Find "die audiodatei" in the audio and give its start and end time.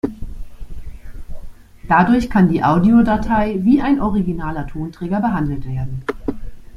2.49-3.57